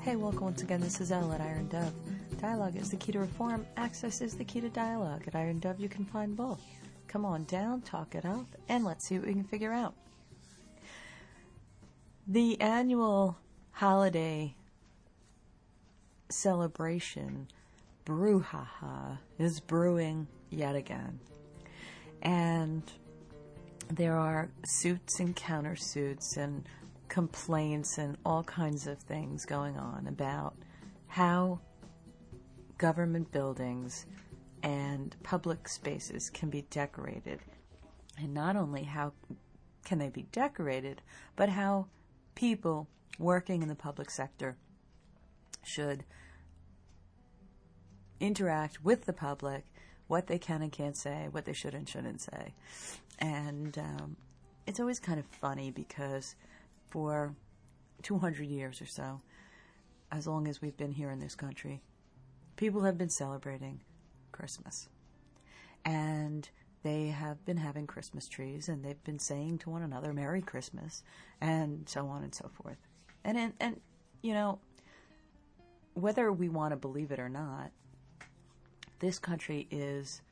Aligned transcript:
Hey, 0.00 0.14
welcome 0.14 0.44
once 0.44 0.62
again. 0.62 0.80
This 0.80 1.00
is 1.00 1.10
Elle 1.10 1.32
at 1.32 1.40
Iron 1.40 1.66
Dove. 1.68 1.92
Dialogue 2.40 2.76
is 2.76 2.90
the 2.90 2.96
key 2.96 3.10
to 3.12 3.18
reform. 3.18 3.66
Access 3.76 4.20
is 4.20 4.36
the 4.36 4.44
key 4.44 4.60
to 4.60 4.68
dialogue. 4.68 5.24
At 5.26 5.34
Iron 5.34 5.58
Dove, 5.58 5.80
you 5.80 5.88
can 5.88 6.04
find 6.04 6.36
both. 6.36 6.62
Come 7.08 7.24
on 7.24 7.44
down, 7.44 7.82
talk 7.82 8.14
it 8.14 8.24
up, 8.24 8.46
and 8.68 8.84
let's 8.84 9.06
see 9.06 9.18
what 9.18 9.26
we 9.26 9.34
can 9.34 9.44
figure 9.44 9.72
out. 9.72 9.94
The 12.28 12.60
annual 12.60 13.38
holiday 13.72 14.54
celebration, 16.30 17.48
brouhaha, 18.06 19.18
is 19.38 19.58
brewing 19.58 20.28
yet 20.48 20.76
again. 20.76 21.18
And 22.22 22.84
there 23.90 24.16
are 24.16 24.48
suits 24.64 25.18
and 25.18 25.34
countersuits 25.34 26.36
and 26.36 26.64
complaints 27.08 27.98
and 27.98 28.16
all 28.24 28.42
kinds 28.44 28.86
of 28.86 28.98
things 28.98 29.44
going 29.44 29.76
on 29.76 30.06
about 30.06 30.54
how 31.06 31.60
government 32.76 33.30
buildings 33.32 34.06
and 34.62 35.16
public 35.22 35.68
spaces 35.68 36.30
can 36.30 36.50
be 36.50 36.62
decorated. 36.70 37.40
And 38.18 38.34
not 38.34 38.56
only 38.56 38.84
how 38.84 39.12
can 39.84 39.98
they 39.98 40.08
be 40.08 40.26
decorated, 40.32 41.02
but 41.36 41.48
how 41.48 41.86
people 42.34 42.88
working 43.18 43.62
in 43.62 43.68
the 43.68 43.74
public 43.74 44.10
sector 44.10 44.56
should 45.64 46.04
interact 48.20 48.84
with 48.84 49.04
the 49.04 49.12
public, 49.12 49.64
what 50.06 50.26
they 50.26 50.38
can 50.38 50.62
and 50.62 50.72
can't 50.72 50.96
say, 50.96 51.28
what 51.30 51.44
they 51.44 51.52
should 51.52 51.74
and 51.74 51.88
shouldn't 51.88 52.20
say. 52.20 52.54
And 53.18 53.76
um, 53.78 54.16
it's 54.66 54.80
always 54.80 55.00
kind 55.00 55.18
of 55.18 55.26
funny 55.26 55.70
because 55.70 56.34
for 56.90 57.34
200 58.02 58.44
years 58.44 58.80
or 58.80 58.86
so, 58.86 59.20
as 60.10 60.26
long 60.26 60.48
as 60.48 60.62
we've 60.62 60.76
been 60.76 60.92
here 60.92 61.10
in 61.10 61.20
this 61.20 61.34
country, 61.34 61.82
people 62.56 62.82
have 62.82 62.96
been 62.98 63.10
celebrating 63.10 63.80
Christmas. 64.32 64.88
And 65.84 66.48
they 66.82 67.08
have 67.08 67.44
been 67.44 67.56
having 67.56 67.86
Christmas 67.86 68.28
trees 68.28 68.68
and 68.68 68.84
they've 68.84 69.02
been 69.04 69.18
saying 69.18 69.58
to 69.58 69.70
one 69.70 69.82
another, 69.82 70.12
Merry 70.12 70.42
Christmas, 70.42 71.02
and 71.40 71.88
so 71.88 72.06
on 72.08 72.22
and 72.22 72.34
so 72.34 72.50
forth. 72.54 72.78
And, 73.24 73.36
and, 73.36 73.52
and 73.60 73.80
you 74.22 74.32
know, 74.32 74.60
whether 75.94 76.32
we 76.32 76.48
want 76.48 76.72
to 76.72 76.76
believe 76.76 77.10
it 77.10 77.18
or 77.18 77.28
not, 77.28 77.72
this 79.00 79.18
country 79.18 79.66
is, 79.70 80.22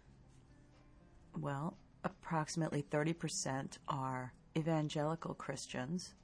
well, 1.38 1.76
approximately 2.04 2.82
30% 2.82 3.78
are 3.88 4.32
evangelical 4.56 5.34
Christians, 5.34 6.14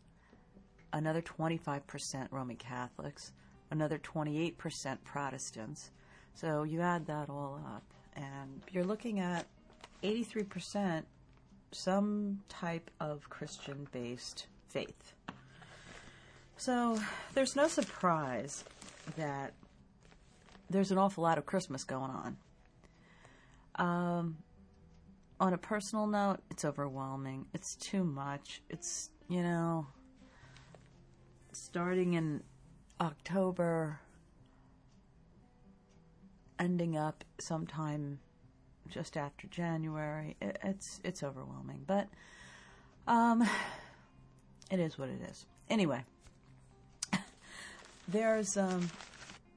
another 0.92 1.22
25% 1.22 2.28
Roman 2.30 2.56
Catholics, 2.56 3.32
another 3.70 3.98
28% 3.98 4.54
Protestants. 5.04 5.90
So 6.34 6.62
you 6.62 6.80
add 6.80 7.06
that 7.06 7.28
all 7.28 7.60
up, 7.74 7.84
and 8.16 8.62
you're 8.70 8.84
looking 8.84 9.20
at 9.20 9.46
83% 10.02 11.04
some 11.72 12.40
type 12.48 12.90
of 13.00 13.28
Christian 13.30 13.88
based 13.92 14.46
faith. 14.68 15.14
So 16.56 16.98
there's 17.34 17.56
no 17.56 17.66
surprise 17.66 18.64
that 19.16 19.52
there's 20.70 20.90
an 20.90 20.98
awful 20.98 21.24
lot 21.24 21.38
of 21.38 21.46
Christmas 21.46 21.84
going 21.84 22.10
on. 22.10 22.36
Um, 23.76 24.36
on 25.40 25.54
a 25.54 25.58
personal 25.58 26.06
note, 26.06 26.38
it's 26.50 26.64
overwhelming. 26.64 27.46
It's 27.52 27.74
too 27.76 28.04
much. 28.04 28.62
It's, 28.70 29.10
you 29.28 29.42
know, 29.42 29.86
starting 31.52 32.14
in 32.14 32.42
October, 33.00 34.00
ending 36.58 36.96
up 36.96 37.24
sometime 37.38 38.18
just 38.88 39.16
after 39.16 39.46
January. 39.48 40.36
It, 40.40 40.58
it's 40.62 41.00
it's 41.04 41.22
overwhelming, 41.22 41.84
but 41.86 42.08
um, 43.06 43.48
it 44.70 44.80
is 44.80 44.98
what 44.98 45.08
it 45.08 45.20
is. 45.30 45.46
Anyway, 45.68 46.04
there's 48.08 48.56
um, 48.56 48.90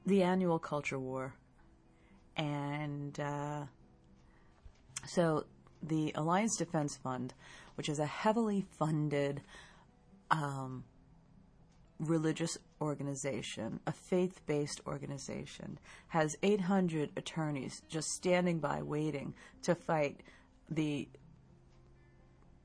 the 0.04 0.22
annual 0.22 0.58
culture 0.58 0.98
war, 0.98 1.34
and 2.36 3.18
uh, 3.20 3.62
so 5.06 5.46
the 5.82 6.12
Alliance 6.14 6.56
Defense 6.56 6.96
Fund, 6.96 7.34
which 7.76 7.88
is 7.88 7.98
a 7.98 8.06
heavily 8.06 8.66
funded 8.78 9.42
um, 10.30 10.84
religious 11.98 12.58
organization, 12.80 13.80
a 13.86 13.92
faith 13.92 14.40
based 14.46 14.80
organization, 14.86 15.78
has 16.08 16.36
800 16.42 17.10
attorneys 17.16 17.82
just 17.88 18.08
standing 18.10 18.58
by 18.58 18.82
waiting 18.82 19.34
to 19.62 19.74
fight 19.74 20.22
the 20.70 21.08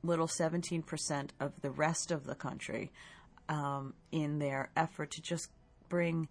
little 0.04 0.28
17% 0.28 1.30
of 1.40 1.54
the 1.62 1.72
rest 1.72 2.12
of 2.12 2.26
the 2.26 2.36
country 2.36 2.92
um, 3.50 3.94
in 4.12 4.40
their 4.40 4.70
effort 4.76 5.12
to 5.12 5.22
just 5.22 5.50
bring 5.90 6.28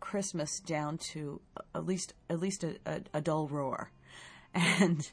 Christmas 0.00 0.60
down 0.60 0.98
to 1.12 1.40
at 1.74 1.84
least 1.84 2.14
at 2.28 2.40
least 2.40 2.64
a, 2.64 2.76
a, 2.86 3.00
a 3.14 3.20
dull 3.20 3.48
roar, 3.48 3.92
and 4.54 5.10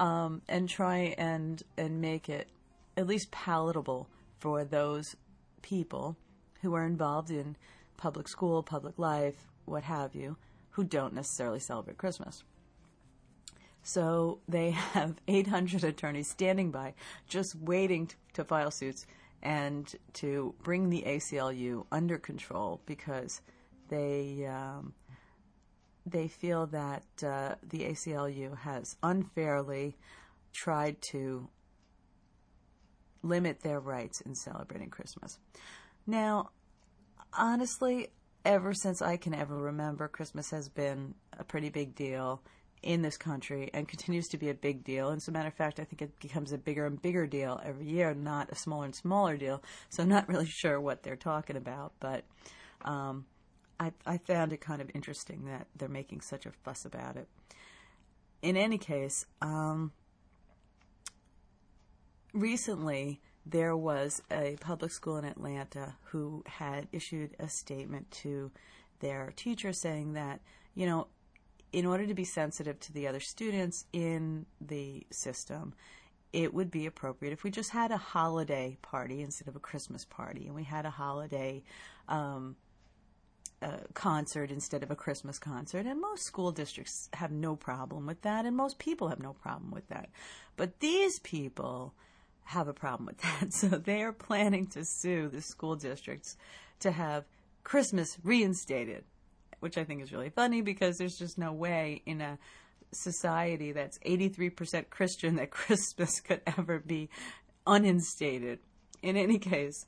um, 0.00 0.42
and 0.48 0.68
try 0.68 1.14
and 1.18 1.62
and 1.76 2.00
make 2.00 2.28
it 2.28 2.48
at 2.96 3.06
least 3.06 3.30
palatable 3.30 4.08
for 4.40 4.64
those 4.64 5.14
people 5.64 6.14
who 6.60 6.74
are 6.74 6.84
involved 6.84 7.30
in 7.30 7.56
public 7.96 8.28
school, 8.28 8.62
public 8.62 8.98
life, 8.98 9.48
what 9.64 9.82
have 9.82 10.14
you, 10.14 10.36
who 10.70 10.84
don't 10.84 11.14
necessarily 11.14 11.58
celebrate 11.58 11.96
Christmas. 11.96 12.44
So 13.82 14.40
they 14.46 14.70
have 14.92 15.16
800 15.26 15.82
attorneys 15.82 16.28
standing 16.28 16.70
by, 16.70 16.92
just 17.26 17.54
waiting 17.56 18.10
to 18.34 18.44
file 18.44 18.70
suits 18.70 19.06
and 19.42 19.90
to 20.14 20.54
bring 20.62 20.90
the 20.90 21.04
ACLU 21.06 21.86
under 21.90 22.18
control 22.18 22.80
because 22.84 23.40
they 23.88 24.46
um, 24.46 24.94
they 26.06 26.28
feel 26.28 26.66
that 26.66 27.04
uh, 27.22 27.54
the 27.66 27.84
ACLU 27.84 28.58
has 28.58 28.96
unfairly 29.02 29.96
tried 30.52 31.00
to 31.00 31.48
limit 33.24 33.60
their 33.60 33.80
rights 33.80 34.20
in 34.20 34.34
celebrating 34.34 34.90
Christmas. 34.90 35.38
Now, 36.06 36.50
honestly, 37.32 38.08
ever 38.44 38.74
since 38.74 39.00
I 39.00 39.16
can 39.16 39.34
ever 39.34 39.56
remember, 39.56 40.06
Christmas 40.08 40.50
has 40.50 40.68
been 40.68 41.14
a 41.38 41.44
pretty 41.44 41.70
big 41.70 41.94
deal 41.94 42.42
in 42.82 43.00
this 43.00 43.16
country 43.16 43.70
and 43.72 43.88
continues 43.88 44.28
to 44.28 44.36
be 44.36 44.50
a 44.50 44.54
big 44.54 44.84
deal. 44.84 45.08
And 45.08 45.16
as 45.16 45.26
a 45.26 45.32
matter 45.32 45.48
of 45.48 45.54
fact, 45.54 45.80
I 45.80 45.84
think 45.84 46.02
it 46.02 46.20
becomes 46.20 46.52
a 46.52 46.58
bigger 46.58 46.84
and 46.84 47.00
bigger 47.00 47.26
deal 47.26 47.60
every 47.64 47.86
year, 47.86 48.12
not 48.14 48.52
a 48.52 48.54
smaller 48.54 48.84
and 48.84 48.94
smaller 48.94 49.38
deal. 49.38 49.62
So 49.88 50.02
I'm 50.02 50.08
not 50.08 50.28
really 50.28 50.46
sure 50.46 50.80
what 50.80 51.02
they're 51.02 51.16
talking 51.16 51.56
about, 51.56 51.92
but 51.98 52.24
um, 52.84 53.24
I, 53.80 53.92
I 54.06 54.18
found 54.18 54.52
it 54.52 54.60
kind 54.60 54.82
of 54.82 54.90
interesting 54.94 55.46
that 55.46 55.66
they're 55.74 55.88
making 55.88 56.20
such 56.20 56.44
a 56.44 56.52
fuss 56.62 56.84
about 56.84 57.16
it. 57.16 57.26
In 58.42 58.58
any 58.58 58.76
case, 58.76 59.24
um, 59.40 59.92
recently 62.34 63.20
there 63.46 63.76
was 63.76 64.22
a 64.30 64.56
public 64.60 64.90
school 64.90 65.16
in 65.16 65.24
Atlanta 65.24 65.94
who 66.06 66.42
had 66.46 66.88
issued 66.92 67.34
a 67.38 67.48
statement 67.48 68.10
to 68.10 68.50
their 69.00 69.32
teacher 69.36 69.72
saying 69.72 70.14
that, 70.14 70.40
you 70.74 70.86
know, 70.86 71.06
in 71.72 71.86
order 71.86 72.06
to 72.06 72.14
be 72.14 72.24
sensitive 72.24 72.78
to 72.80 72.92
the 72.92 73.06
other 73.06 73.20
students 73.20 73.84
in 73.92 74.46
the 74.60 75.06
system, 75.10 75.74
it 76.32 76.54
would 76.54 76.70
be 76.70 76.86
appropriate 76.86 77.32
if 77.32 77.44
we 77.44 77.50
just 77.50 77.70
had 77.70 77.90
a 77.90 77.96
holiday 77.96 78.76
party 78.82 79.22
instead 79.22 79.48
of 79.48 79.56
a 79.56 79.60
Christmas 79.60 80.04
party, 80.04 80.46
and 80.46 80.54
we 80.54 80.64
had 80.64 80.86
a 80.86 80.90
holiday 80.90 81.62
um, 82.08 82.56
uh, 83.62 83.78
concert 83.94 84.50
instead 84.50 84.82
of 84.82 84.90
a 84.90 84.96
Christmas 84.96 85.38
concert. 85.38 85.86
And 85.86 86.00
most 86.00 86.24
school 86.24 86.50
districts 86.50 87.08
have 87.12 87.30
no 87.30 87.56
problem 87.56 88.06
with 88.06 88.22
that, 88.22 88.46
and 88.46 88.56
most 88.56 88.78
people 88.78 89.08
have 89.08 89.20
no 89.20 89.32
problem 89.32 89.70
with 89.70 89.88
that. 89.88 90.10
But 90.56 90.80
these 90.80 91.18
people 91.20 91.94
have 92.44 92.68
a 92.68 92.72
problem 92.72 93.06
with 93.06 93.18
that. 93.18 93.52
So 93.52 93.68
they 93.68 94.02
are 94.02 94.12
planning 94.12 94.66
to 94.68 94.84
sue 94.84 95.28
the 95.28 95.42
school 95.42 95.76
districts 95.76 96.36
to 96.80 96.92
have 96.92 97.24
Christmas 97.62 98.18
reinstated, 98.22 99.04
which 99.60 99.78
I 99.78 99.84
think 99.84 100.02
is 100.02 100.12
really 100.12 100.30
funny 100.30 100.60
because 100.60 100.98
there's 100.98 101.18
just 101.18 101.38
no 101.38 101.52
way 101.52 102.02
in 102.06 102.20
a 102.20 102.38
society 102.92 103.72
that's 103.72 103.98
83% 103.98 104.90
Christian 104.90 105.36
that 105.36 105.50
Christmas 105.50 106.20
could 106.20 106.42
ever 106.46 106.78
be 106.78 107.08
uninstated. 107.66 108.60
In 109.02 109.16
any 109.16 109.38
case, 109.38 109.86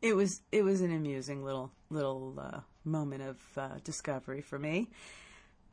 it 0.00 0.14
was 0.14 0.42
it 0.52 0.62
was 0.62 0.80
an 0.80 0.92
amusing 0.92 1.44
little 1.44 1.72
little 1.90 2.34
uh, 2.38 2.60
moment 2.84 3.22
of 3.22 3.36
uh, 3.56 3.68
discovery 3.82 4.40
for 4.40 4.58
me, 4.58 4.88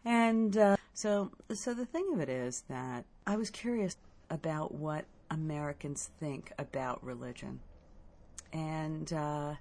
and 0.03 0.57
uh, 0.57 0.77
so 0.93 1.31
so 1.53 1.73
the 1.73 1.85
thing 1.85 2.09
of 2.13 2.19
it 2.19 2.29
is 2.29 2.63
that 2.69 3.05
I 3.27 3.35
was 3.35 3.49
curious 3.49 3.97
about 4.29 4.73
what 4.73 5.05
Americans 5.29 6.09
think 6.19 6.51
about 6.57 7.03
religion. 7.03 7.59
And 8.53 9.11
uh, 9.11 9.55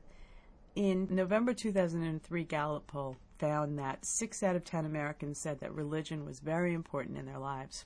In 0.74 1.08
November 1.10 1.54
2003 1.54 2.44
Gallup 2.44 2.86
poll 2.86 3.16
found 3.38 3.78
that 3.78 4.04
6 4.04 4.42
out 4.42 4.56
of 4.56 4.64
10 4.64 4.84
Americans 4.84 5.38
said 5.38 5.60
that 5.60 5.74
religion 5.74 6.24
was 6.24 6.40
very 6.40 6.72
important 6.74 7.18
in 7.18 7.26
their 7.26 7.38
lives. 7.38 7.84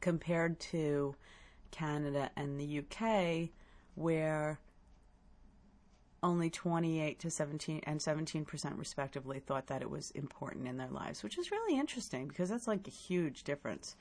Compared 0.00 0.58
to 0.60 1.14
Canada 1.70 2.30
and 2.36 2.58
the 2.58 2.78
UK 2.80 3.50
where 3.94 4.60
only 6.22 6.50
28 6.50 7.18
to 7.20 7.30
17 7.30 7.80
and 7.84 8.00
17% 8.00 8.78
respectively 8.78 9.38
thought 9.38 9.68
that 9.68 9.82
it 9.82 9.90
was 9.90 10.10
important 10.12 10.66
in 10.66 10.76
their 10.76 10.90
lives, 10.90 11.22
which 11.22 11.38
is 11.38 11.50
really 11.50 11.78
interesting 11.78 12.26
because 12.26 12.48
that's 12.48 12.66
like 12.66 12.86
a 12.88 12.90
huge 12.90 13.44
difference. 13.44 13.96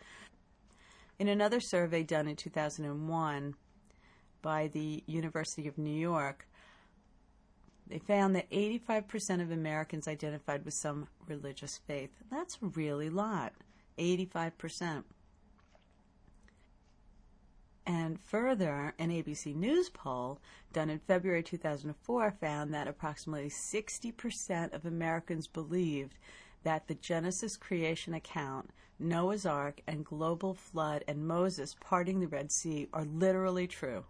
In 1.20 1.28
another 1.28 1.60
survey 1.60 2.04
done 2.04 2.28
in 2.28 2.36
2001 2.36 3.56
by 4.42 4.68
the 4.68 5.04
University 5.08 5.68
of 5.68 5.78
New 5.78 5.98
York, 5.98 6.48
they 7.88 7.98
found 7.98 8.36
that 8.36 8.50
85% 8.52 9.42
of 9.42 9.50
Americans 9.50 10.08
identified 10.08 10.64
with 10.64 10.74
some 10.74 11.08
religious 11.28 11.80
faith. 11.88 12.12
That's 12.30 12.60
really 12.62 13.08
a 13.08 13.12
lot. 13.12 13.54
85%. 13.98 15.04
And 17.88 18.20
further, 18.20 18.94
an 19.00 19.10
ABC 19.10 19.56
News 19.56 19.90
poll 19.90 20.40
done 20.74 20.90
in 20.90 21.00
February 21.00 21.42
2004 21.42 22.32
found 22.32 22.74
that 22.74 22.88
approximately 22.88 23.50
60% 23.50 24.74
of 24.74 24.86
Americans 24.86 25.48
believed 25.48 26.16
that 26.64 26.88
the 26.88 26.96
Genesis 26.96 27.58
creation 27.58 28.14
account, 28.14 28.72
Noah's 29.00 29.46
Ark, 29.46 29.82
and 29.88 30.06
global 30.06 30.54
flood 30.54 31.04
and 31.08 31.28
Moses 31.28 31.76
parting 31.80 32.20
the 32.20 32.28
Red 32.28 32.52
Sea 32.52 32.88
are 32.94 33.06
literally 33.06 33.68
true. 33.68 34.06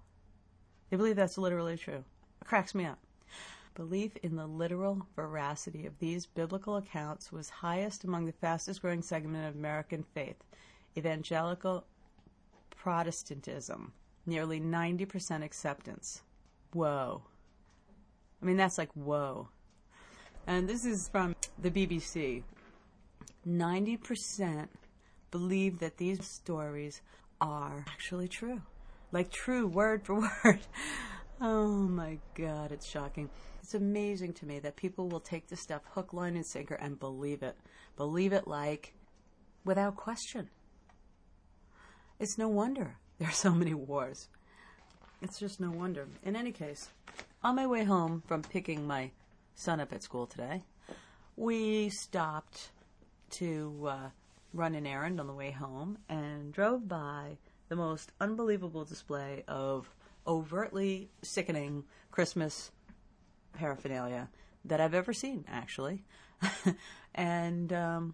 They 0.89 0.97
believe 0.97 1.15
that's 1.15 1.38
literally 1.38 1.77
true. 1.77 2.03
It 2.41 2.47
cracks 2.47 2.73
me 2.73 2.85
up. 2.85 2.99
Belief 3.75 4.17
in 4.23 4.35
the 4.35 4.47
literal 4.47 5.05
veracity 5.15 5.85
of 5.85 5.99
these 5.99 6.25
biblical 6.25 6.77
accounts 6.77 7.31
was 7.31 7.49
highest 7.49 8.03
among 8.03 8.25
the 8.25 8.31
fastest 8.31 8.81
growing 8.81 9.01
segment 9.03 9.47
of 9.47 9.55
American 9.55 10.03
faith, 10.03 10.43
evangelical 10.97 11.85
Protestantism, 12.71 13.91
nearly 14.25 14.61
90% 14.61 15.43
acceptance. 15.43 16.21
Whoa. 16.73 17.23
I 18.41 18.45
mean, 18.45 18.57
that's 18.57 18.77
like 18.77 18.91
whoa. 18.93 19.50
And 20.47 20.67
this 20.67 20.85
is 20.85 21.09
from 21.09 21.35
the 21.61 21.69
BBC. 21.69 22.44
90% 23.45 24.67
believe 25.29 25.79
that 25.79 25.97
these 25.97 26.25
stories 26.25 27.01
are 27.41 27.85
actually 27.89 28.29
true. 28.29 28.61
Like 29.11 29.29
true, 29.29 29.67
word 29.67 30.05
for 30.05 30.15
word. 30.45 30.61
Oh 31.41 31.67
my 31.67 32.19
God, 32.33 32.71
it's 32.71 32.89
shocking. 32.89 33.29
It's 33.61 33.73
amazing 33.73 34.33
to 34.35 34.45
me 34.45 34.59
that 34.59 34.77
people 34.77 35.09
will 35.09 35.19
take 35.19 35.47
this 35.47 35.61
stuff 35.61 35.81
hook, 35.91 36.13
line, 36.13 36.38
and 36.38 36.45
sinker 36.45 36.75
and 36.75 36.97
believe 36.97 37.43
it. 37.43 37.57
Believe 37.97 38.31
it 38.31 38.47
like 38.47 38.93
without 39.65 39.97
question. 39.97 40.50
It's 42.19 42.38
no 42.38 42.47
wonder 42.47 42.95
there 43.19 43.27
are 43.27 43.33
so 43.33 43.51
many 43.51 43.73
wars. 43.73 44.29
It's 45.21 45.39
just 45.39 45.59
no 45.59 45.71
wonder. 45.71 46.07
In 46.23 46.38
any 46.38 46.53
case, 46.53 46.89
on 47.43 47.55
my 47.55 47.67
way 47.67 47.83
home 47.83 48.23
from 48.27 48.43
picking 48.43 48.88
my 48.88 49.11
son 49.57 49.80
up 49.80 49.92
at 49.92 50.04
school 50.04 50.27
today, 50.27 50.63
we 51.36 51.89
stopped 51.89 52.69
to 53.31 53.88
uh, 53.89 54.09
run 54.54 54.75
an 54.75 54.86
errand 54.86 55.19
on 55.19 55.27
the 55.27 55.33
way 55.33 55.51
home 55.51 55.98
and 56.07 56.54
drove 56.54 56.88
by 56.88 57.38
the 57.68 57.75
most 57.75 58.12
unbelievable 58.21 58.86
display 58.86 59.44
of 59.48 59.89
overtly 60.25 61.09
sickening 61.24 61.83
Christmas 62.12 62.71
paraphernalia 63.54 64.30
that 64.65 64.80
I've 64.80 64.94
ever 64.94 65.12
seen, 65.12 65.44
actually. 65.48 66.03
and 67.15 67.74
um, 67.74 68.13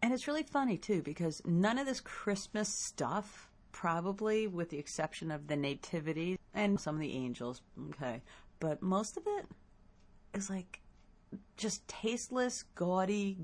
and 0.00 0.12
it's 0.12 0.28
really 0.28 0.44
funny 0.44 0.78
too 0.78 1.02
because 1.02 1.42
none 1.44 1.78
of 1.78 1.86
this 1.86 2.00
Christmas 2.00 2.68
stuff, 2.68 3.50
probably 3.72 4.46
with 4.46 4.70
the 4.70 4.78
exception 4.78 5.32
of 5.32 5.48
the 5.48 5.56
nativity 5.56 6.38
and 6.54 6.80
some 6.80 6.94
of 6.94 7.00
the 7.00 7.14
angels, 7.14 7.62
okay, 7.90 8.22
but 8.60 8.80
most 8.80 9.16
of 9.16 9.24
it 9.26 9.46
is 10.34 10.50
like 10.50 10.80
just 11.56 11.86
tasteless, 11.88 12.64
gaudy 12.74 13.38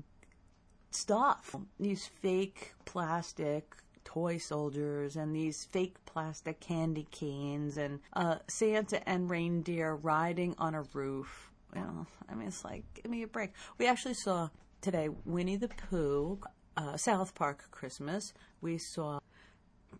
stuff. 0.91 1.55
These 1.79 2.07
fake 2.21 2.73
plastic 2.85 3.75
toy 4.03 4.37
soldiers 4.37 5.15
and 5.15 5.35
these 5.35 5.65
fake 5.65 5.97
plastic 6.05 6.59
candy 6.59 7.07
canes 7.11 7.77
and 7.77 7.99
uh, 8.13 8.37
Santa 8.47 9.07
and 9.07 9.29
reindeer 9.29 9.95
riding 9.95 10.55
on 10.57 10.75
a 10.75 10.83
roof. 10.93 11.51
You 11.75 11.81
know, 11.81 12.07
I 12.29 12.35
mean, 12.35 12.47
it's 12.47 12.63
like, 12.63 12.83
give 12.93 13.11
me 13.11 13.23
a 13.23 13.27
break. 13.27 13.51
We 13.77 13.87
actually 13.87 14.13
saw 14.13 14.49
today 14.79 15.09
Winnie 15.25 15.57
the 15.57 15.67
Pooh, 15.67 16.39
uh, 16.77 16.95
South 16.95 17.35
Park 17.35 17.65
Christmas. 17.71 18.33
We 18.61 18.77
saw 18.77 19.19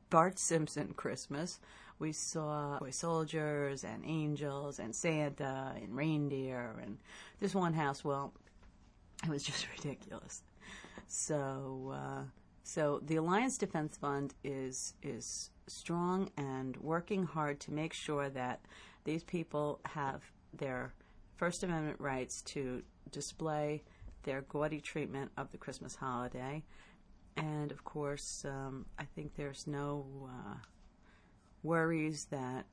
Bart 0.09 0.39
Simpson 0.39 0.93
Christmas. 0.93 1.59
We 1.97 2.11
saw 2.11 2.77
toy 2.79 2.91
soldiers 2.91 3.83
and 3.83 4.03
angels 4.05 4.79
and 4.79 4.93
Santa 4.93 5.73
and 5.75 5.95
reindeer 5.95 6.75
and 6.81 6.97
this 7.39 7.55
one 7.55 7.73
house. 7.73 8.03
Well, 8.03 8.33
it 9.23 9.29
was 9.29 9.43
just 9.51 9.67
ridiculous. 9.77 10.43
So, 11.07 11.93
uh, 11.93 12.23
so 12.63 13.01
the 13.05 13.15
Alliance 13.17 13.57
Defense 13.57 13.97
Fund 13.97 14.33
is 14.43 14.93
is 15.03 15.51
strong 15.67 16.29
and 16.37 16.77
working 16.77 17.23
hard 17.23 17.59
to 17.61 17.71
make 17.71 17.93
sure 17.93 18.29
that 18.29 18.59
these 19.03 19.23
people 19.23 19.79
have 19.85 20.21
their 20.53 20.93
First 21.37 21.63
Amendment 21.63 21.99
rights 21.99 22.41
to 22.43 22.83
display 23.11 23.83
their 24.23 24.41
gaudy 24.41 24.81
treatment 24.81 25.31
of 25.37 25.51
the 25.51 25.57
Christmas 25.57 25.95
holiday. 25.95 26.63
And 27.37 27.71
of 27.71 27.83
course, 27.83 28.45
um, 28.45 28.85
I 28.97 29.03
think 29.03 29.35
there's 29.35 29.67
no 29.67 30.05
uh, 30.25 30.55
worries 31.63 32.25
that 32.25 32.65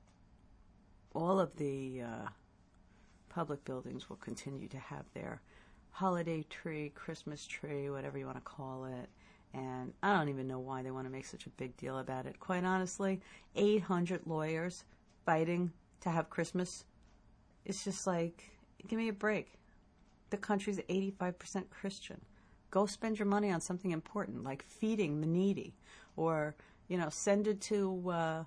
all 1.14 1.40
of 1.40 1.56
the 1.56 2.02
uh, 2.02 2.28
public 3.28 3.64
buildings 3.64 4.08
will 4.08 4.16
continue 4.16 4.68
to 4.68 4.78
have 4.78 5.04
their 5.14 5.42
holiday 5.90 6.44
tree, 6.48 6.92
Christmas 6.94 7.46
tree, 7.46 7.90
whatever 7.90 8.18
you 8.18 8.26
want 8.26 8.38
to 8.38 8.42
call 8.42 8.84
it. 8.84 9.08
And 9.54 9.92
I 10.02 10.16
don't 10.16 10.28
even 10.28 10.46
know 10.46 10.60
why 10.60 10.82
they 10.82 10.90
want 10.90 11.06
to 11.06 11.12
make 11.12 11.26
such 11.26 11.46
a 11.46 11.50
big 11.50 11.76
deal 11.76 11.98
about 11.98 12.26
it. 12.26 12.40
Quite 12.40 12.64
honestly, 12.64 13.20
800 13.56 14.22
lawyers 14.26 14.84
fighting 15.26 15.72
to 16.00 16.10
have 16.10 16.30
Christmas. 16.30 16.84
It's 17.64 17.84
just 17.84 18.06
like, 18.06 18.50
give 18.88 18.98
me 18.98 19.08
a 19.08 19.12
break 19.12 19.58
the 20.32 20.36
country's 20.38 20.78
85% 20.78 21.70
Christian. 21.70 22.20
Go 22.72 22.86
spend 22.86 23.18
your 23.18 23.28
money 23.28 23.52
on 23.52 23.60
something 23.60 23.92
important 23.92 24.42
like 24.42 24.64
feeding 24.64 25.20
the 25.20 25.26
needy 25.28 25.76
or, 26.16 26.56
you 26.88 26.96
know, 26.96 27.08
send 27.10 27.46
it 27.46 27.60
to 27.60 28.10
uh, 28.10 28.44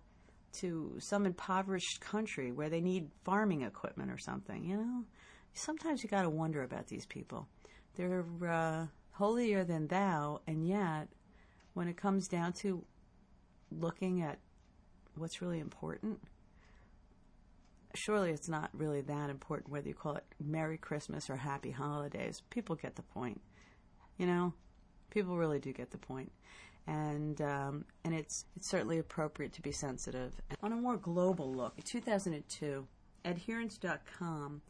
to 0.60 0.96
some 1.00 1.26
impoverished 1.26 2.02
country 2.02 2.52
where 2.52 2.70
they 2.70 2.82
need 2.82 3.12
farming 3.24 3.62
equipment 3.62 4.12
or 4.12 4.18
something, 4.18 4.66
you 4.66 4.78
know? 4.78 5.04
Sometimes 5.54 6.04
you 6.04 6.10
got 6.10 6.24
to 6.24 6.30
wonder 6.30 6.64
about 6.64 6.88
these 6.88 7.06
people. 7.06 7.48
They're 7.96 8.26
uh, 8.46 8.88
holier 9.12 9.64
than 9.64 9.88
thou, 9.88 10.42
and 10.48 10.68
yet 10.68 11.08
when 11.74 11.88
it 11.88 11.96
comes 11.96 12.28
down 12.28 12.54
to 12.54 12.84
looking 13.72 14.22
at 14.22 14.40
what's 15.16 15.42
really 15.42 15.60
important, 15.60 16.20
surely 17.94 18.32
it's 18.32 18.50
not 18.50 18.70
really 18.74 19.02
that 19.02 19.30
important 19.30 19.70
whether 19.70 19.88
you 19.88 19.94
call 19.94 20.16
it 20.16 20.26
Merry 20.44 20.78
Christmas 20.78 21.30
or 21.30 21.36
Happy 21.36 21.72
Holidays. 21.72 22.42
People 22.50 22.76
get 22.76 22.96
the 22.96 23.04
point. 23.04 23.40
You 24.18 24.28
know, 24.28 24.54
people 25.10 25.38
really 25.38 25.60
do 25.60 25.74
get 25.74 25.92
the 25.92 25.98
point. 25.98 26.32
And 26.88 27.42
um, 27.42 27.86
and 28.04 28.14
it's 28.14 28.46
it's 28.56 28.68
certainly 28.68 29.00
appropriate 29.00 29.54
to 29.54 29.62
be 29.62 29.72
sensitive. 29.72 30.34
On 30.62 30.72
a 30.72 30.76
more 30.76 30.98
global 30.98 31.52
look, 31.52 31.74
in 31.78 31.84
2002, 31.84 32.86
Adherents.com 33.26 34.62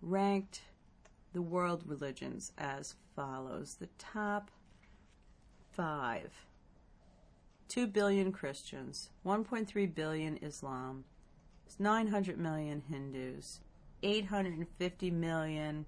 ranked 0.00 0.62
the 1.34 1.42
world 1.42 1.82
religions 1.86 2.52
as 2.56 2.94
follows: 3.14 3.76
the 3.78 3.88
top 3.98 4.50
five. 5.72 6.32
2 7.68 7.86
billion 7.86 8.32
Christians, 8.32 9.10
1.3 9.24 9.94
billion 9.94 10.36
Islam, 10.42 11.04
900 11.78 12.36
million 12.36 12.82
Hindus, 12.90 13.60
850 14.02 15.10
million 15.12 15.86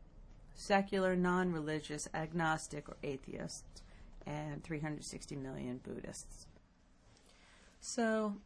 secular, 0.54 1.16
non 1.16 1.52
religious, 1.52 2.08
agnostic, 2.14 2.88
or 2.88 2.96
atheists, 3.02 3.82
and 4.26 4.62
360 4.62 5.36
million 5.36 5.78
Buddhists. 5.82 6.46
So, 7.80 8.36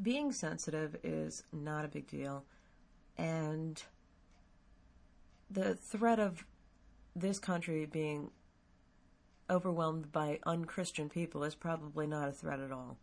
being 0.00 0.32
sensitive 0.32 0.96
is 1.02 1.42
not 1.52 1.84
a 1.84 1.88
big 1.88 2.06
deal, 2.06 2.44
and 3.16 3.82
the 5.50 5.74
threat 5.74 6.20
of 6.20 6.44
this 7.16 7.38
country 7.38 7.86
being 7.86 8.30
overwhelmed 9.50 10.12
by 10.12 10.38
unchristian 10.44 11.08
people 11.08 11.42
is 11.42 11.54
probably 11.54 12.06
not 12.06 12.28
a 12.28 12.32
threat 12.32 12.60
at 12.60 12.70
all. 12.70 12.98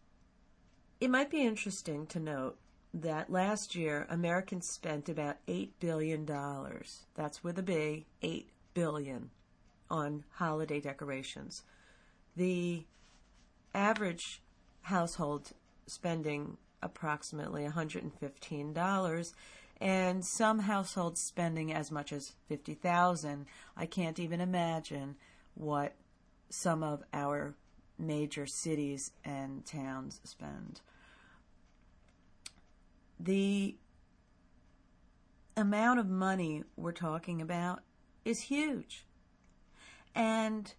It 1.01 1.09
might 1.09 1.29
be 1.29 1.41
interesting 1.41 2.05
to 2.07 2.19
note 2.19 2.57
that 2.95 3.29
last 3.29 3.75
year 3.75 4.07
Americans 4.09 4.69
spent 4.69 5.09
about 5.09 5.35
$8 5.47 5.69
billion. 5.79 6.25
That's 7.15 7.43
with 7.43 7.59
a 7.59 7.63
B, 7.63 8.05
8 8.21 8.49
billion 8.73 9.29
on 9.89 10.23
holiday 10.31 10.79
decorations. 10.79 11.63
The 12.37 12.85
average 13.73 14.41
household 14.83 15.51
spending 15.87 16.57
approximately 16.81 17.67
$115 17.67 19.33
and 19.81 20.25
some 20.25 20.59
households 20.59 21.21
spending 21.21 21.73
as 21.73 21.91
much 21.91 22.13
as 22.13 22.33
50,000. 22.47 23.45
I 23.75 23.85
can't 23.85 24.19
even 24.19 24.39
imagine 24.39 25.15
what 25.55 25.95
some 26.49 26.81
of 26.81 27.03
our 27.13 27.55
major 27.99 28.45
cities 28.45 29.11
and 29.25 29.65
towns 29.65 30.21
spend. 30.23 30.79
The 33.19 33.77
amount 35.57 35.99
of 35.99 36.07
money 36.07 36.63
we're 36.75 36.91
talking 36.91 37.41
about 37.41 37.81
is 38.25 38.41
huge. 38.41 39.05
And 40.13 40.73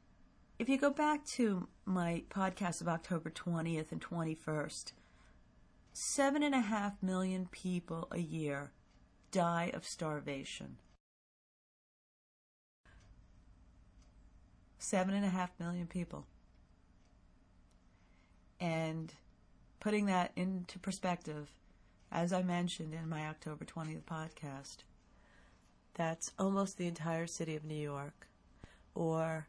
if 0.58 0.68
you 0.68 0.78
go 0.78 0.90
back 0.90 1.24
to 1.26 1.68
my 1.84 2.24
podcast 2.30 2.80
of 2.80 2.88
October 2.88 3.30
20th 3.30 3.92
and 3.92 4.00
21st, 4.00 4.92
seven 5.92 6.42
and 6.42 6.54
a 6.54 6.60
half 6.60 7.02
million 7.02 7.48
people 7.50 8.08
a 8.10 8.18
year 8.18 8.72
die 9.30 9.70
of 9.74 9.84
starvation. 9.84 10.76
Seven 14.78 15.14
and 15.14 15.24
a 15.24 15.30
half 15.30 15.50
million 15.58 15.86
people. 15.86 16.26
And 18.60 19.12
putting 19.80 20.06
that 20.06 20.32
into 20.36 20.78
perspective, 20.78 21.48
as 22.10 22.32
I 22.32 22.42
mentioned 22.42 22.94
in 22.94 23.08
my 23.08 23.26
October 23.26 23.64
20th 23.64 24.04
podcast, 24.04 24.78
that's 25.94 26.32
almost 26.38 26.78
the 26.78 26.86
entire 26.86 27.26
city 27.26 27.56
of 27.56 27.64
New 27.64 27.74
York, 27.74 28.28
or 28.94 29.48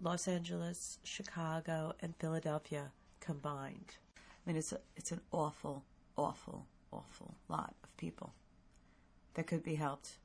Los 0.00 0.28
Angeles, 0.28 0.98
Chicago, 1.02 1.94
and 2.00 2.14
Philadelphia 2.16 2.92
combined. 3.20 3.96
I 4.16 4.20
mean, 4.50 4.56
it's 4.56 4.72
a, 4.72 4.80
it's 4.96 5.12
an 5.12 5.20
awful, 5.32 5.84
awful, 6.16 6.66
awful 6.92 7.34
lot 7.48 7.74
of 7.82 7.96
people 7.96 8.32
that 9.34 9.46
could 9.46 9.62
be 9.62 9.74
helped. 9.76 10.18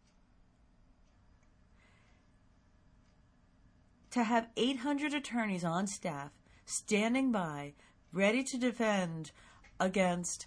To 4.11 4.23
have 4.23 4.47
800 4.55 5.13
attorneys 5.13 5.63
on 5.63 5.87
staff 5.87 6.31
standing 6.65 7.31
by, 7.31 7.73
ready 8.11 8.43
to 8.43 8.57
defend 8.57 9.31
against 9.79 10.45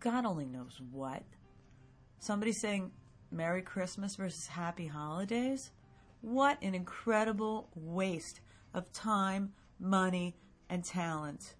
God 0.00 0.24
only 0.24 0.46
knows 0.46 0.80
what. 0.90 1.22
Somebody 2.18 2.52
saying 2.52 2.92
Merry 3.30 3.62
Christmas 3.62 4.16
versus 4.16 4.46
Happy 4.46 4.86
Holidays? 4.86 5.70
What 6.20 6.58
an 6.62 6.74
incredible 6.74 7.68
waste 7.74 8.40
of 8.74 8.92
time, 8.92 9.52
money, 9.80 10.36
and 10.68 10.84
talent 10.84 11.54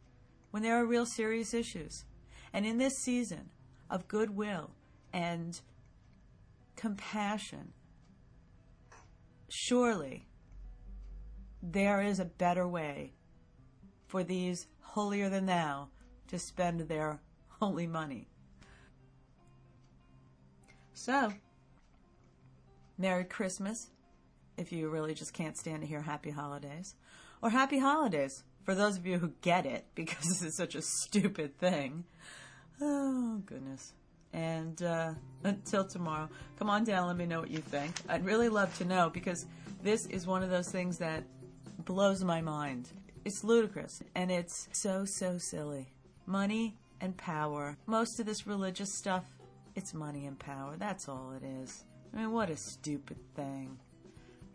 when 0.52 0.62
there 0.62 0.80
are 0.80 0.86
real 0.86 1.06
serious 1.06 1.52
issues. 1.52 2.04
And 2.52 2.64
in 2.64 2.78
this 2.78 2.94
season 3.02 3.50
of 3.90 4.06
goodwill 4.06 4.70
and 5.12 5.60
compassion, 6.76 7.72
surely 9.48 10.28
there 11.62 12.02
is 12.02 12.20
a 12.20 12.24
better 12.24 12.68
way 12.68 13.14
for 14.06 14.22
these 14.22 14.66
holier 14.80 15.28
than 15.28 15.46
thou 15.46 15.88
to 16.28 16.38
spend 16.38 16.80
their 16.80 17.20
holy 17.62 17.86
money. 17.86 18.26
So, 20.94 21.32
Merry 22.98 23.22
Christmas 23.24 23.92
if 24.56 24.72
you 24.72 24.88
really 24.88 25.14
just 25.14 25.32
can't 25.32 25.56
stand 25.56 25.80
to 25.80 25.86
hear 25.86 26.02
Happy 26.02 26.30
Holidays, 26.30 26.96
or 27.40 27.50
Happy 27.50 27.78
Holidays 27.78 28.42
for 28.64 28.74
those 28.74 28.96
of 28.96 29.06
you 29.06 29.18
who 29.18 29.32
get 29.42 29.64
it 29.64 29.84
because 29.94 30.24
this 30.24 30.42
is 30.42 30.56
such 30.56 30.74
a 30.74 30.82
stupid 30.82 31.56
thing. 31.58 32.02
Oh, 32.80 33.40
goodness. 33.46 33.92
And 34.32 34.82
uh, 34.82 35.12
until 35.44 35.84
tomorrow, 35.84 36.28
come 36.58 36.68
on 36.68 36.82
down, 36.82 37.06
let 37.06 37.16
me 37.16 37.26
know 37.26 37.40
what 37.40 37.50
you 37.50 37.58
think. 37.58 37.94
I'd 38.08 38.24
really 38.24 38.48
love 38.48 38.76
to 38.78 38.84
know 38.84 39.08
because 39.08 39.46
this 39.84 40.06
is 40.06 40.26
one 40.26 40.42
of 40.42 40.50
those 40.50 40.68
things 40.68 40.98
that 40.98 41.22
blows 41.84 42.24
my 42.24 42.40
mind. 42.40 42.88
It's 43.24 43.44
ludicrous 43.44 44.02
and 44.16 44.32
it's 44.32 44.68
so, 44.72 45.04
so 45.04 45.38
silly. 45.38 45.92
Money 46.26 46.76
and 47.02 47.16
power. 47.16 47.76
Most 47.86 48.18
of 48.20 48.26
this 48.26 48.46
religious 48.46 48.90
stuff, 48.90 49.24
it's 49.74 49.92
money 49.92 50.24
and 50.24 50.38
power. 50.38 50.76
That's 50.78 51.08
all 51.08 51.34
it 51.36 51.44
is. 51.44 51.84
I 52.14 52.18
mean, 52.18 52.32
what 52.32 52.48
a 52.48 52.56
stupid 52.56 53.18
thing. 53.34 53.76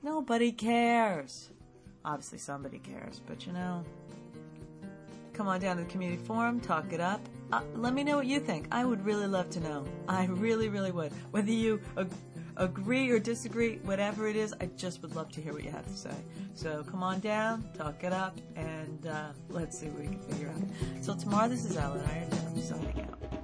Nobody 0.01 0.51
cares. 0.51 1.51
Obviously, 2.05 2.37
somebody 2.37 2.79
cares, 2.79 3.21
but 3.27 3.45
you 3.45 3.51
know, 3.51 3.83
come 5.33 5.47
on 5.47 5.59
down 5.59 5.77
to 5.77 5.83
the 5.83 5.89
community 5.89 6.23
forum, 6.23 6.59
talk 6.59 6.93
it 6.93 7.01
up. 7.01 7.21
Uh, 7.51 7.61
let 7.75 7.93
me 7.93 8.03
know 8.03 8.17
what 8.17 8.25
you 8.27 8.39
think. 8.39 8.67
I 8.71 8.85
would 8.85 9.05
really 9.05 9.27
love 9.27 9.49
to 9.51 9.59
know. 9.59 9.85
I 10.07 10.25
really, 10.25 10.69
really 10.69 10.91
would. 10.91 11.11
Whether 11.31 11.51
you 11.51 11.81
agree 12.57 13.09
or 13.09 13.19
disagree, 13.19 13.77
whatever 13.83 14.27
it 14.27 14.35
is, 14.35 14.53
I 14.59 14.65
just 14.77 15.01
would 15.01 15.15
love 15.15 15.31
to 15.33 15.41
hear 15.41 15.53
what 15.53 15.63
you 15.63 15.71
have 15.71 15.85
to 15.85 15.93
say. 15.93 16.15
So 16.53 16.83
come 16.89 17.03
on 17.03 17.19
down, 17.19 17.63
talk 17.77 18.03
it 18.03 18.13
up, 18.13 18.37
and 18.55 19.07
uh, 19.07 19.29
let's 19.49 19.79
see 19.79 19.87
what 19.87 20.01
we 20.01 20.07
can 20.07 20.19
figure 20.19 20.49
out. 20.49 21.03
So 21.03 21.15
tomorrow, 21.15 21.47
this 21.47 21.65
is 21.65 21.77
Ellen 21.77 22.03
Iron 22.11 22.61
signing 22.61 23.01
out. 23.01 23.36